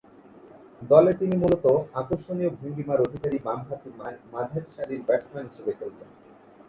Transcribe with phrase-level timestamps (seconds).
[0.81, 1.67] দলে তিনি মূলতঃ
[1.93, 3.89] আকর্ষণীয় ভঙ্গীমার অধিকারী বামহাতি
[4.33, 6.09] মাঝারিসারির ব্যাটসম্যান হিসেবে খেলতেন।